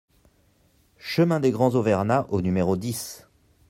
[0.97, 3.27] Chemin des Grands Auvernats au numéro dix